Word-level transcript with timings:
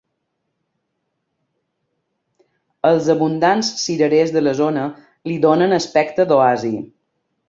Els 2.89 3.09
abundants 3.15 3.69
cirerers 3.81 4.33
de 4.37 4.43
la 4.47 4.55
zona 4.61 4.87
li 5.31 5.37
donen 5.45 5.77
aspecte 5.79 6.27
d'oasi. 6.33 6.73